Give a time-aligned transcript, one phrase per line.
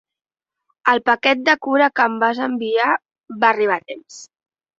[0.93, 2.89] El paquet de cura que em vas enviar
[3.45, 4.19] va arribar a temps.